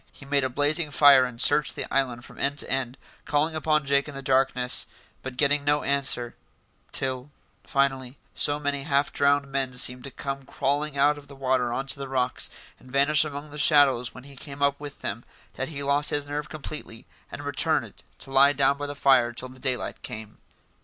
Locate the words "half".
8.81-9.13